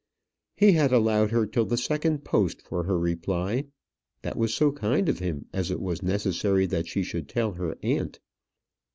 [0.57, 3.65] He had allowed her till the second post for her reply.
[4.23, 7.77] That was so kind of him, as it was necessary that she should tell her
[7.83, 8.19] aunt.